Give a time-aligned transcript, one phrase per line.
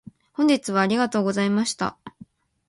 [0.33, 1.95] 本日はありがとうございました。